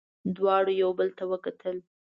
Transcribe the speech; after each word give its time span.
دواړو 0.35 0.71
یو 0.81 0.91
بل 0.99 1.09
ته 1.17 1.23
وکتل. 1.31 1.77